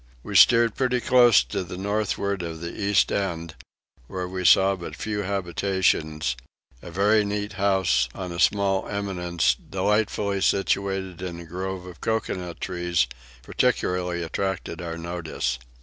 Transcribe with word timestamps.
We 0.23 0.35
steered 0.35 0.73
pretty 0.73 0.99
close 0.99 1.43
in 1.43 1.49
to 1.49 1.63
the 1.63 1.77
northward 1.77 2.41
of 2.41 2.59
the 2.59 2.73
east 2.75 3.11
end, 3.11 3.53
where 4.07 4.27
we 4.27 4.43
saw 4.43 4.75
but 4.75 4.95
few 4.95 5.19
habitations: 5.21 6.35
a 6.81 6.89
very 6.89 7.23
neat 7.23 7.53
house 7.53 8.09
on 8.15 8.31
a 8.31 8.39
small 8.39 8.87
eminence, 8.89 9.53
delightfully 9.53 10.41
situated 10.41 11.21
in 11.21 11.39
a 11.41 11.45
grove 11.45 11.85
of 11.85 12.01
coconut 12.01 12.59
trees, 12.59 13.05
particularly 13.43 14.23
attracted 14.23 14.81
our 14.81 14.97
notice. 14.97 15.59